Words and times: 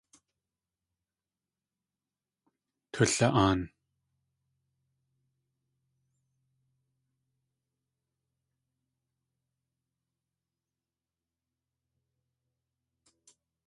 Tuli.aan. 2.93 3.61